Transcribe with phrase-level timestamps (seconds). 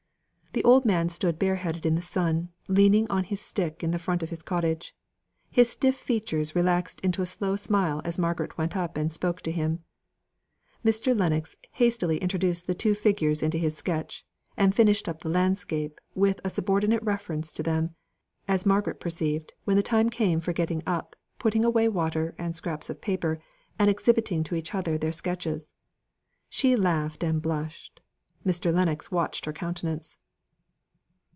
[0.53, 4.21] The old man stood bareheaded in the sun, leaning on his stick at the front
[4.21, 4.93] of his cottage.
[5.49, 9.51] His stiff features relaxed into a slow smile as Margaret went up and spoke to
[9.53, 9.81] him.
[10.83, 11.17] Mr.
[11.17, 14.25] Lennox hastily introduced the two figures into his sketch,
[14.57, 17.95] and finished up the landscape with a subordinate reference to them
[18.45, 22.89] as Margaret perceived, when the time came for getting up, putting away water, and scraps
[22.89, 23.39] of paper,
[23.79, 25.73] and exhibiting to each other their sketches.
[26.49, 28.01] She laughed and blushed:
[28.45, 28.73] Mr.
[28.73, 30.17] Lennox watched her countenance.